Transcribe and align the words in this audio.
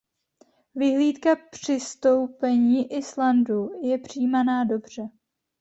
Vyhlídka 0.75 1.35
přistoupení 1.51 2.91
Islandu 2.93 3.71
je 3.83 3.97
přijímána 3.97 4.63
dobře. 4.63 5.07